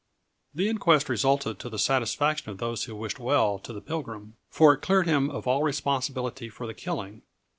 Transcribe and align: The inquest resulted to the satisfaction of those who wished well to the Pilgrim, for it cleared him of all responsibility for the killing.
The 0.55 0.67
inquest 0.67 1.09
resulted 1.09 1.59
to 1.59 1.69
the 1.69 1.77
satisfaction 1.77 2.49
of 2.49 2.57
those 2.57 2.85
who 2.85 2.95
wished 2.95 3.19
well 3.19 3.59
to 3.59 3.71
the 3.71 3.81
Pilgrim, 3.81 4.35
for 4.49 4.73
it 4.73 4.81
cleared 4.81 5.05
him 5.05 5.29
of 5.29 5.45
all 5.45 5.61
responsibility 5.61 6.49
for 6.49 6.65
the 6.65 6.73
killing. 6.73 7.21